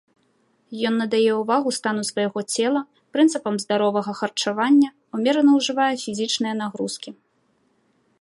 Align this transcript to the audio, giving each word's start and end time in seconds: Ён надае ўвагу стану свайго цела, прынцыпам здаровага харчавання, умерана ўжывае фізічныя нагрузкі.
Ён 0.89 0.93
надае 1.01 1.31
ўвагу 1.41 1.73
стану 1.79 2.03
свайго 2.11 2.39
цела, 2.55 2.81
прынцыпам 3.17 3.55
здаровага 3.65 4.11
харчавання, 4.21 4.89
умерана 5.19 5.51
ўжывае 5.59 5.91
фізічныя 6.05 6.53
нагрузкі. 6.63 7.09